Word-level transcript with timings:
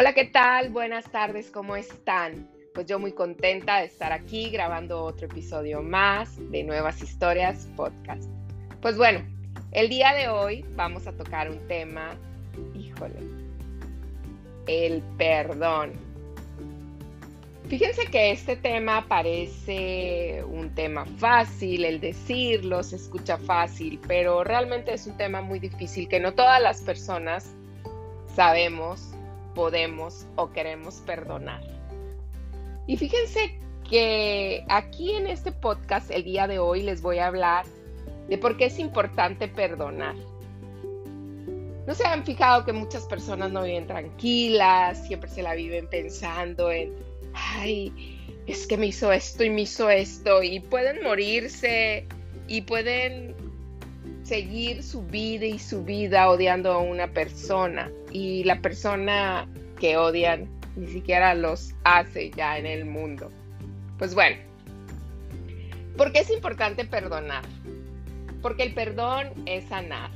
Hola, 0.00 0.12
¿qué 0.12 0.26
tal? 0.26 0.68
Buenas 0.68 1.10
tardes, 1.10 1.50
¿cómo 1.50 1.74
están? 1.74 2.48
Pues 2.72 2.86
yo 2.86 3.00
muy 3.00 3.10
contenta 3.10 3.80
de 3.80 3.86
estar 3.86 4.12
aquí 4.12 4.48
grabando 4.48 5.02
otro 5.02 5.26
episodio 5.26 5.82
más 5.82 6.36
de 6.52 6.62
Nuevas 6.62 7.02
Historias 7.02 7.66
Podcast. 7.74 8.30
Pues 8.80 8.96
bueno, 8.96 9.26
el 9.72 9.88
día 9.88 10.14
de 10.14 10.28
hoy 10.28 10.64
vamos 10.76 11.08
a 11.08 11.12
tocar 11.16 11.50
un 11.50 11.58
tema, 11.66 12.16
híjole, 12.76 13.16
el 14.68 15.02
perdón. 15.16 15.94
Fíjense 17.68 18.06
que 18.06 18.30
este 18.30 18.54
tema 18.54 19.04
parece 19.08 20.44
un 20.46 20.72
tema 20.76 21.06
fácil, 21.06 21.84
el 21.84 21.98
decirlo 21.98 22.84
se 22.84 22.94
escucha 22.94 23.36
fácil, 23.36 23.98
pero 24.06 24.44
realmente 24.44 24.94
es 24.94 25.08
un 25.08 25.16
tema 25.16 25.40
muy 25.40 25.58
difícil 25.58 26.06
que 26.06 26.20
no 26.20 26.34
todas 26.34 26.62
las 26.62 26.82
personas 26.82 27.52
sabemos 28.36 29.17
podemos 29.54 30.26
o 30.36 30.50
queremos 30.50 30.96
perdonar. 31.06 31.62
Y 32.86 32.96
fíjense 32.96 33.58
que 33.88 34.64
aquí 34.68 35.12
en 35.12 35.26
este 35.26 35.52
podcast 35.52 36.10
el 36.10 36.24
día 36.24 36.46
de 36.46 36.58
hoy 36.58 36.82
les 36.82 37.02
voy 37.02 37.18
a 37.18 37.26
hablar 37.26 37.66
de 38.28 38.38
por 38.38 38.56
qué 38.56 38.66
es 38.66 38.78
importante 38.78 39.48
perdonar. 39.48 40.14
¿No 41.86 41.94
se 41.94 42.06
han 42.06 42.24
fijado 42.24 42.66
que 42.66 42.72
muchas 42.72 43.04
personas 43.04 43.50
no 43.50 43.62
viven 43.62 43.86
tranquilas, 43.86 45.06
siempre 45.06 45.30
se 45.30 45.42
la 45.42 45.54
viven 45.54 45.88
pensando 45.88 46.70
en, 46.70 46.92
ay, 47.32 48.18
es 48.46 48.66
que 48.66 48.76
me 48.76 48.86
hizo 48.86 49.10
esto 49.10 49.42
y 49.42 49.50
me 49.50 49.62
hizo 49.62 49.88
esto, 49.88 50.42
y 50.42 50.60
pueden 50.60 51.02
morirse 51.02 52.06
y 52.46 52.60
pueden 52.62 53.34
seguir 54.28 54.82
su 54.82 55.02
vida 55.02 55.46
y 55.46 55.58
su 55.58 55.84
vida 55.84 56.28
odiando 56.28 56.70
a 56.72 56.78
una 56.78 57.06
persona 57.08 57.90
y 58.12 58.44
la 58.44 58.60
persona 58.60 59.48
que 59.80 59.96
odian 59.96 60.46
ni 60.76 60.86
siquiera 60.86 61.34
los 61.34 61.74
hace 61.84 62.30
ya 62.30 62.58
en 62.58 62.66
el 62.66 62.84
mundo. 62.84 63.30
Pues 63.96 64.14
bueno, 64.14 64.36
¿por 65.96 66.12
qué 66.12 66.20
es 66.20 66.30
importante 66.30 66.84
perdonar? 66.84 67.42
Porque 68.42 68.64
el 68.64 68.74
perdón 68.74 69.28
es 69.46 69.64
sanar. 69.64 70.10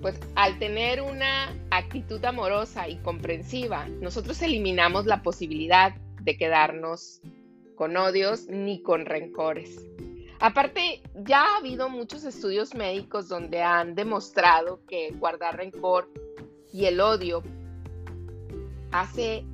Pues 0.00 0.18
al 0.36 0.58
tener 0.60 1.02
una 1.02 1.52
actitud 1.70 2.24
amorosa 2.24 2.88
y 2.88 2.96
comprensiva, 2.98 3.88
nosotros 4.00 4.40
eliminamos 4.42 5.06
la 5.06 5.22
posibilidad 5.22 5.92
de 6.22 6.36
quedarnos 6.36 7.20
con 7.74 7.96
odios 7.96 8.46
ni 8.46 8.80
con 8.80 9.06
rencores. 9.06 9.76
Aparte, 10.40 11.02
ya 11.14 11.42
ha 11.42 11.56
habido 11.58 11.88
muchos 11.88 12.24
estudios 12.24 12.74
médicos 12.74 13.28
donde 13.28 13.62
han 13.62 13.94
demostrado 13.94 14.80
que 14.86 15.12
guardar 15.12 15.56
rencor 15.56 16.10
y 16.72 16.84
el 16.84 17.00
odio 17.00 17.42
hace 18.92 19.44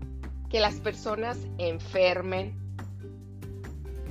que 0.50 0.60
las 0.60 0.80
personas 0.80 1.38
enfermen. 1.58 2.58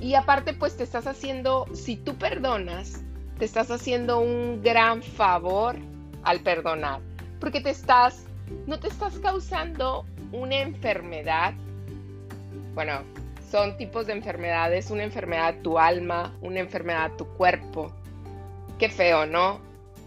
Y 0.00 0.14
aparte, 0.14 0.54
pues 0.54 0.76
te 0.76 0.82
estás 0.82 1.06
haciendo, 1.06 1.66
si 1.74 1.96
tú 1.96 2.16
perdonas, 2.16 3.02
te 3.38 3.44
estás 3.44 3.70
haciendo 3.70 4.18
un 4.18 4.62
gran 4.62 5.02
favor 5.02 5.76
al 6.24 6.40
perdonar, 6.40 7.00
porque 7.38 7.60
te 7.60 7.70
estás, 7.70 8.24
no 8.66 8.80
te 8.80 8.88
estás 8.88 9.18
causando 9.18 10.04
una 10.32 10.56
enfermedad. 10.56 11.54
Bueno, 12.74 13.02
son 13.52 13.76
tipos 13.76 14.06
de 14.06 14.14
enfermedades, 14.14 14.90
una 14.90 15.04
enfermedad 15.04 15.56
tu 15.62 15.78
alma, 15.78 16.34
una 16.40 16.60
enfermedad 16.60 17.12
tu 17.18 17.26
cuerpo. 17.34 17.92
Qué 18.78 18.88
feo, 18.88 19.26
¿no? 19.26 19.60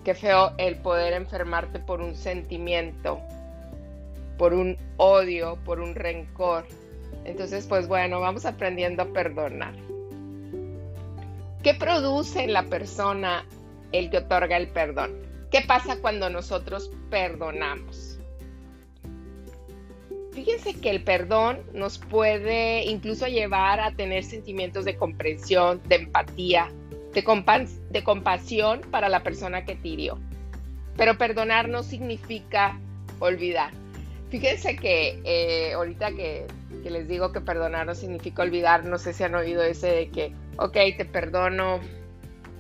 Qué 0.04 0.16
feo 0.16 0.54
el 0.58 0.78
poder 0.78 1.14
enfermarte 1.14 1.78
por 1.78 2.02
un 2.02 2.16
sentimiento, 2.16 3.22
por 4.40 4.56
un 4.56 4.76
odio, 4.98 5.60
por 5.64 5.80
un 5.80 5.94
rencor. 5.94 6.66
Entonces, 7.24 7.68
pues 7.68 7.88
bueno, 7.88 8.20
vamos 8.20 8.48
aprendiendo 8.48 9.04
a 9.04 9.14
perdonar. 9.14 9.76
¿Qué 11.62 11.76
produce 11.76 12.46
en 12.46 12.54
la 12.54 12.64
persona 12.64 13.46
el 13.92 14.10
que 14.10 14.18
otorga 14.18 14.58
el 14.58 14.70
perdón? 14.70 15.12
¿Qué 15.52 15.62
pasa 15.62 15.98
cuando 16.02 16.32
nosotros 16.32 16.92
perdonamos? 17.12 18.15
Fíjense 20.36 20.74
que 20.74 20.90
el 20.90 21.02
perdón 21.02 21.62
nos 21.74 21.98
puede 21.98 22.84
incluso 22.84 23.26
llevar 23.26 23.80
a 23.80 23.92
tener 23.92 24.26
sentimientos 24.26 24.84
de 24.84 24.98
comprensión, 24.98 25.82
de 25.88 25.96
empatía, 25.96 26.70
de, 27.14 28.04
compasión 28.04 28.82
para 28.92 29.08
la 29.08 29.24
persona 29.24 29.64
que 29.64 29.76
te 29.76 29.88
hirió. 29.88 30.20
Pero 30.98 31.18
perdonar 31.18 31.70
no 31.70 31.84
significa 31.84 32.78
olvidar. 33.20 33.72
Fíjense 34.30 34.76
que 34.76 35.22
eh, 35.24 35.72
ahorita 35.72 36.12
que, 36.12 36.48
les 36.84 37.08
digo 37.08 37.32
que 37.32 37.40
perdonar 37.40 37.86
no 37.86 37.96
significa 37.96 38.44
olvidar, 38.44 38.84
no 38.84 38.98
sé 38.98 39.14
si 39.14 39.24
han 39.24 39.36
oído 39.36 39.64
ese 39.64 39.88
de 39.88 40.10
que, 40.10 40.34
ok, 40.58 40.74
te 40.98 41.06
perdono, 41.06 41.80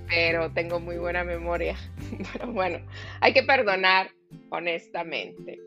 pero 0.08 0.50
tengo 0.52 0.80
muy 0.80 0.96
buena 0.96 1.25
memoria. 1.25 1.75
pero 2.31 2.53
bueno, 2.53 2.80
hay 3.19 3.34
que 3.34 3.44
perdonar 3.44 4.12
honestamente 4.50 5.59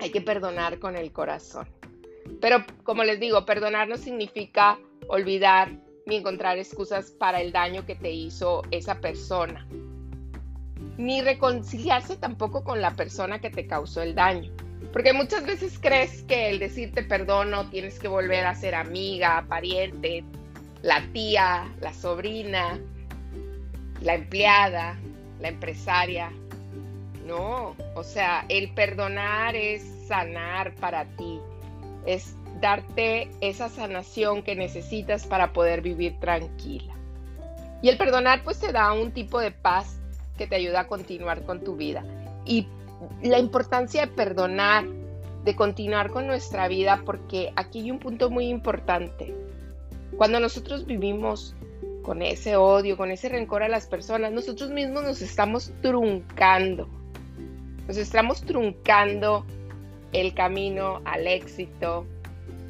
hay 0.00 0.10
que 0.10 0.20
perdonar 0.20 0.78
con 0.78 0.96
el 0.96 1.12
corazón. 1.12 1.68
Pero 2.40 2.64
como 2.82 3.04
les 3.04 3.20
digo, 3.20 3.44
perdonar 3.44 3.88
no 3.88 3.96
significa 3.96 4.78
olvidar 5.08 5.72
ni 6.06 6.16
encontrar 6.16 6.58
excusas 6.58 7.10
para 7.10 7.40
el 7.40 7.52
daño 7.52 7.86
que 7.86 7.94
te 7.94 8.10
hizo 8.10 8.62
esa 8.70 9.00
persona. 9.00 9.66
Ni 10.96 11.22
reconciliarse 11.22 12.16
tampoco 12.16 12.62
con 12.62 12.80
la 12.80 12.94
persona 12.94 13.40
que 13.40 13.50
te 13.50 13.66
causó 13.66 14.02
el 14.02 14.14
daño. 14.14 14.52
Porque 14.92 15.12
muchas 15.12 15.44
veces 15.44 15.78
crees 15.78 16.22
que 16.22 16.50
el 16.50 16.58
decirte 16.58 17.02
perdono 17.02 17.68
tienes 17.70 17.98
que 17.98 18.08
volver 18.08 18.46
a 18.46 18.54
ser 18.54 18.74
amiga, 18.74 19.44
pariente, 19.48 20.24
la 20.82 21.02
tía, 21.12 21.74
la 21.80 21.92
sobrina, 21.94 22.78
la 24.02 24.14
empleada, 24.14 24.98
la 25.40 25.48
empresaria, 25.48 26.30
no, 27.24 27.74
o 27.94 28.04
sea, 28.04 28.44
el 28.48 28.70
perdonar 28.74 29.56
es 29.56 29.82
sanar 30.06 30.74
para 30.74 31.06
ti, 31.16 31.40
es 32.06 32.36
darte 32.60 33.30
esa 33.40 33.68
sanación 33.68 34.42
que 34.42 34.54
necesitas 34.54 35.26
para 35.26 35.52
poder 35.52 35.80
vivir 35.80 36.18
tranquila. 36.20 36.94
Y 37.82 37.88
el 37.88 37.96
perdonar 37.96 38.44
pues 38.44 38.60
te 38.60 38.72
da 38.72 38.92
un 38.92 39.12
tipo 39.12 39.40
de 39.40 39.50
paz 39.50 39.98
que 40.36 40.46
te 40.46 40.56
ayuda 40.56 40.80
a 40.80 40.86
continuar 40.86 41.42
con 41.44 41.60
tu 41.60 41.76
vida. 41.76 42.04
Y 42.44 42.68
la 43.22 43.38
importancia 43.38 44.02
de 44.02 44.12
perdonar, 44.12 44.84
de 45.44 45.56
continuar 45.56 46.10
con 46.10 46.26
nuestra 46.26 46.68
vida, 46.68 47.02
porque 47.04 47.52
aquí 47.56 47.80
hay 47.80 47.90
un 47.90 47.98
punto 47.98 48.30
muy 48.30 48.48
importante. 48.48 49.34
Cuando 50.16 50.40
nosotros 50.40 50.86
vivimos 50.86 51.54
con 52.02 52.22
ese 52.22 52.56
odio, 52.56 52.96
con 52.96 53.10
ese 53.10 53.28
rencor 53.30 53.62
a 53.62 53.68
las 53.68 53.86
personas, 53.86 54.32
nosotros 54.32 54.70
mismos 54.70 55.04
nos 55.04 55.22
estamos 55.22 55.72
truncando 55.80 56.88
nos 57.86 57.96
estamos 57.96 58.42
truncando 58.42 59.44
el 60.12 60.34
camino 60.34 61.00
al 61.04 61.26
éxito, 61.26 62.06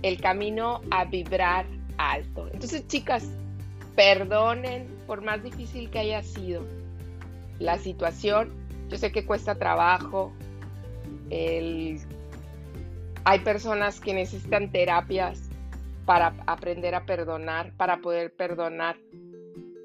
el 0.02 0.20
camino 0.20 0.80
a 0.90 1.04
vibrar 1.04 1.66
alto. 1.98 2.48
Entonces, 2.52 2.86
chicas, 2.88 3.28
perdonen 3.94 4.88
por 5.06 5.22
más 5.22 5.42
difícil 5.42 5.90
que 5.90 6.00
haya 6.00 6.22
sido 6.22 6.64
la 7.58 7.78
situación. 7.78 8.52
Yo 8.88 8.98
sé 8.98 9.12
que 9.12 9.24
cuesta 9.24 9.54
trabajo. 9.54 10.32
Hay 11.30 11.98
personas 13.44 14.00
que 14.00 14.14
necesitan 14.14 14.72
terapias 14.72 15.40
para 16.04 16.34
aprender 16.46 16.94
a 16.94 17.06
perdonar, 17.06 17.72
para 17.76 17.98
poder 17.98 18.34
perdonar. 18.34 18.96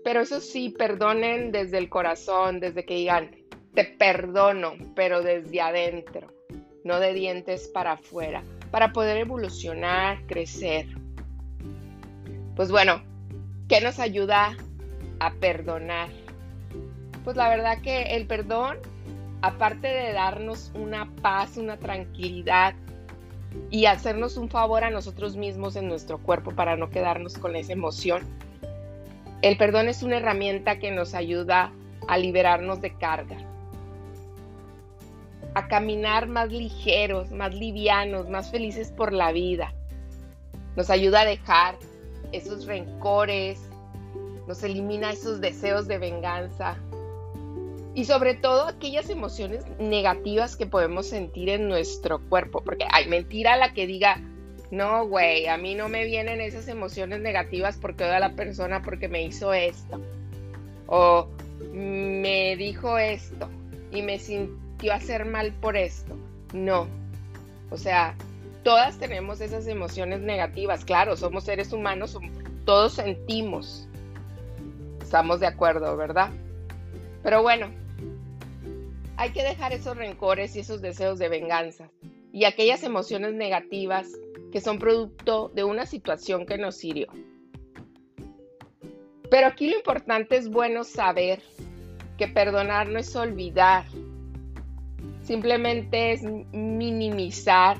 Pero 0.04 0.22
eso 0.22 0.42
sí, 0.42 0.70
perdonen 0.70 1.52
desde 1.52 1.78
el 1.78 1.90
corazón, 1.90 2.60
desde 2.60 2.86
que 2.86 2.96
digan, 2.96 3.32
te 3.74 3.86
perdono, 3.86 4.74
pero 4.96 5.22
desde 5.22 5.62
adentro, 5.62 6.34
no 6.84 7.00
de 7.00 7.14
dientes 7.14 7.68
para 7.68 7.94
afuera, 7.94 8.44
para 8.72 8.94
poder 8.94 9.18
evolucionar, 9.18 10.26
crecer. 10.26 10.88
Pues 12.56 12.72
bueno, 12.72 13.02
¿qué 13.68 13.82
nos 13.82 14.00
ayuda 14.00 14.58
a 15.20 15.34
perdonar? 15.34 16.10
Pues 17.24 17.38
la 17.38 17.50
verdad 17.50 17.82
que 17.82 18.16
el 18.16 18.28
perdón, 18.28 18.78
aparte 19.42 19.88
de 19.88 20.14
darnos 20.14 20.72
una 20.74 21.10
paz, 21.22 21.58
una 21.58 21.78
tranquilidad 21.78 22.74
y 23.70 23.86
hacernos 23.86 24.38
un 24.38 24.50
favor 24.50 24.84
a 24.84 24.90
nosotros 24.90 25.36
mismos 25.36 25.76
en 25.76 25.88
nuestro 25.88 26.18
cuerpo 26.20 26.52
para 26.52 26.76
no 26.76 26.90
quedarnos 26.90 27.38
con 27.38 27.56
esa 27.56 27.74
emoción, 27.74 28.24
el 29.42 29.58
perdón 29.58 29.88
es 29.88 30.04
una 30.04 30.18
herramienta 30.18 30.80
que 30.80 30.92
nos 30.92 31.14
ayuda 31.14 31.72
a 32.08 32.18
liberarnos 32.18 32.82
de 32.82 32.94
carga, 32.96 33.38
a 35.54 35.68
caminar 35.68 36.28
más 36.28 36.52
ligeros, 36.52 37.32
más 37.32 37.54
livianos, 37.54 38.30
más 38.30 38.52
felices 38.52 38.92
por 38.92 39.14
la 39.14 39.32
vida. 39.32 39.74
Nos 40.76 40.90
ayuda 40.90 41.22
a 41.22 41.26
dejar 41.26 41.78
esos 42.32 42.66
rencores, 42.66 43.60
nos 44.48 44.64
elimina 44.64 45.12
esos 45.12 45.42
deseos 45.42 45.88
de 45.88 45.98
venganza. 45.98 46.78
Y 47.96 48.06
sobre 48.06 48.36
todo 48.36 48.68
aquellas 48.68 49.10
emociones 49.10 49.66
negativas 49.80 50.56
que 50.56 50.66
podemos 50.66 51.08
sentir 51.08 51.50
en 51.50 51.68
nuestro 51.68 52.20
cuerpo. 52.30 52.62
Porque 52.64 52.86
hay 52.92 53.08
mentira 53.08 53.58
la 53.58 53.74
que 53.74 53.88
diga, 53.88 54.22
no, 54.72 55.08
güey, 55.08 55.48
a 55.48 55.58
mí 55.58 55.74
no 55.76 55.90
me 55.90 56.06
vienen 56.06 56.40
esas 56.40 56.68
emociones 56.68 57.20
negativas 57.22 57.78
porque 57.78 58.04
odio 58.04 58.16
a 58.16 58.20
la 58.20 58.36
persona 58.36 58.82
porque 58.84 59.08
me 59.08 59.24
hizo 59.24 59.54
esto. 59.54 60.00
O 60.88 61.28
me 61.74 62.56
dijo 62.56 62.98
esto 62.98 63.50
y 63.92 64.02
me 64.02 64.20
sintió 64.80 64.94
hacer 64.94 65.26
mal 65.26 65.52
por 65.60 65.76
esto. 65.76 66.16
No. 66.54 66.88
O 67.70 67.76
sea, 67.76 68.16
todas 68.64 68.98
tenemos 68.98 69.42
esas 69.42 69.68
emociones 69.68 70.22
negativas. 70.22 70.86
Claro, 70.86 71.18
somos 71.18 71.44
seres 71.44 71.74
humanos, 71.74 72.18
todos 72.66 72.94
sentimos. 72.94 73.90
Estamos 75.02 75.42
de 75.42 75.48
acuerdo, 75.48 75.98
¿verdad? 75.98 76.30
Pero 77.24 77.42
bueno, 77.42 77.70
hay 79.18 79.32
que 79.32 79.44
dejar 79.44 79.74
esos 79.74 79.98
rencores 79.98 80.56
y 80.56 80.60
esos 80.60 80.82
deseos 80.82 81.20
de 81.20 81.28
venganza 81.28 81.90
y 82.32 82.46
aquellas 82.46 82.84
emociones 82.84 83.34
negativas 83.34 84.08
que 84.54 84.62
son 84.62 84.80
producto 84.80 85.52
de 85.54 85.66
una 85.66 85.86
situación 85.86 86.46
que 86.46 86.58
nos 86.58 86.82
hirió. 86.86 87.08
Pero 89.30 89.48
aquí 89.48 89.70
lo 89.70 89.76
importante 89.76 90.38
es 90.38 90.50
bueno 90.50 90.86
saber 90.86 91.42
que 92.18 92.30
perdonar 92.30 92.88
no 92.88 92.98
es 92.98 93.16
olvidar, 93.16 93.86
simplemente 95.30 96.14
es 96.14 96.24
minimizar 96.54 97.78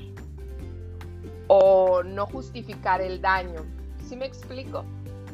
o 1.48 2.04
no 2.04 2.28
justificar 2.28 3.02
el 3.02 3.22
daño. 3.22 3.66
¿Sí 4.08 4.16
me 4.16 4.28
explico? 4.28 4.86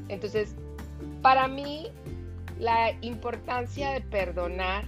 Entonces, 0.08 0.56
para 1.22 1.50
mí, 1.50 1.88
la 2.58 2.94
importancia 3.02 3.92
de 3.92 4.00
perdonar 4.00 4.86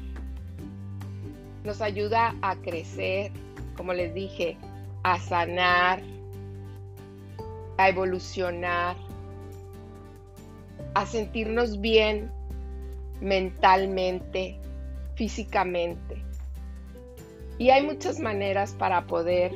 nos 1.66 1.82
ayuda 1.82 2.34
a 2.42 2.56
crecer, 2.56 3.34
como 3.76 3.92
les 3.92 4.14
dije, 4.14 4.56
a 5.04 5.20
sanar, 5.20 6.02
a 7.78 7.90
evolucionar, 7.90 8.96
a 10.94 11.06
sentirnos 11.06 11.82
bien 11.82 12.32
mentalmente, 13.20 14.62
físicamente. 15.16 16.26
Y 17.58 17.70
hay 17.70 17.84
muchas 17.84 18.20
maneras 18.20 18.74
para 18.78 19.06
poder 19.08 19.52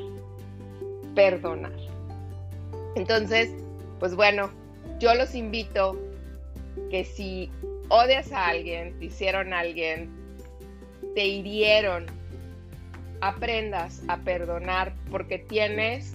perdonar. 1.13 1.77
Entonces, 2.95 3.49
pues 3.99 4.15
bueno, 4.15 4.49
yo 4.99 5.13
los 5.15 5.35
invito 5.35 5.99
que 6.89 7.03
si 7.03 7.51
odias 7.89 8.31
a 8.31 8.47
alguien, 8.47 8.97
te 8.99 9.05
hicieron 9.05 9.53
a 9.53 9.59
alguien, 9.59 10.09
te 11.15 11.25
hirieron, 11.25 12.05
aprendas 13.21 14.01
a 14.07 14.17
perdonar 14.17 14.93
porque 15.09 15.37
tienes 15.37 16.13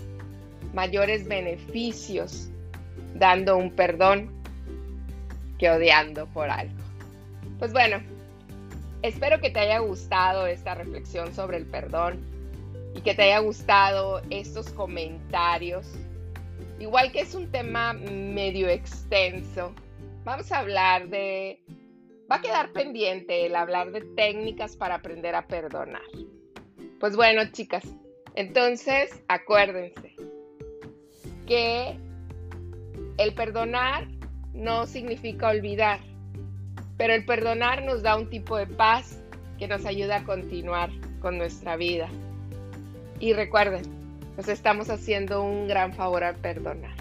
mayores 0.75 1.27
beneficios 1.27 2.51
dando 3.15 3.57
un 3.57 3.71
perdón 3.71 4.31
que 5.59 5.71
odiando 5.71 6.27
por 6.27 6.51
algo. 6.51 6.75
Pues 7.59 7.73
bueno, 7.73 7.99
espero 9.09 9.41
que 9.41 9.51
te 9.51 9.61
haya 9.61 9.79
gustado 9.79 10.47
esta 10.47 10.75
reflexión 10.75 11.33
sobre 11.33 11.59
el 11.59 11.67
perdón 11.67 12.21
y 12.95 13.01
que 13.03 13.15
te 13.15 13.23
haya 13.23 13.39
gustado 13.39 14.21
estos 14.31 14.71
comentarios. 14.71 15.87
Igual 16.81 17.13
que 17.13 17.21
es 17.21 17.35
un 17.35 17.51
tema 17.51 17.93
medio 17.93 18.69
extenso, 18.69 19.75
vamos 20.25 20.51
a 20.53 20.59
hablar 20.59 21.09
de... 21.09 21.61
Va 22.31 22.37
a 22.37 22.41
quedar 22.41 22.73
pendiente 22.73 23.47
el 23.47 23.55
hablar 23.55 23.93
de 23.93 24.01
técnicas 24.01 24.77
para 24.77 24.97
aprender 24.97 25.37
a 25.37 25.47
perdonar. 25.47 26.03
Pues 26.99 27.15
bueno, 27.15 27.43
chicas, 27.53 27.85
entonces 28.35 29.23
acuérdense 29.29 30.17
que 31.47 31.97
el 33.19 33.35
perdonar 33.35 34.09
no 34.53 34.87
significa 34.87 35.51
olvidar, 35.51 36.01
pero 36.97 37.15
el 37.15 37.25
perdonar 37.25 37.83
nos 37.85 38.03
da 38.03 38.17
un 38.17 38.29
tipo 38.31 38.57
de 38.57 38.67
paz 38.67 39.19
que 39.59 39.69
nos 39.69 39.85
ayuda 39.85 40.17
a 40.17 40.25
continuar 40.25 40.91
con 41.21 41.39
nuestra 41.39 41.77
vida. 41.77 42.09
Y 43.21 43.33
recuerden, 43.33 43.83
nos 44.37 44.49
estamos 44.49 44.91
haciendo 44.91 45.43
un 45.43 45.69
gran 45.69 45.95
favor 45.95 46.25
al 46.25 46.37
perdonar. 46.37 46.95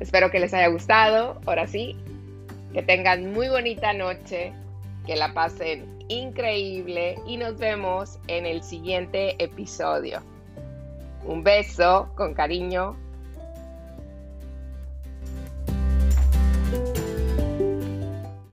Espero 0.00 0.30
que 0.30 0.40
les 0.40 0.54
haya 0.54 0.68
gustado. 0.68 1.40
Ahora 1.46 1.66
sí, 1.66 1.96
que 2.72 2.82
tengan 2.82 3.32
muy 3.32 3.48
bonita 3.48 3.92
noche, 3.92 4.52
que 5.06 5.16
la 5.16 5.32
pasen 5.34 5.96
increíble 6.08 7.16
y 7.26 7.36
nos 7.36 7.58
vemos 7.58 8.18
en 8.28 8.46
el 8.46 8.62
siguiente 8.62 9.42
episodio. 9.42 10.22
Un 11.24 11.42
beso 11.42 12.08
con 12.14 12.34
cariño 12.34 12.96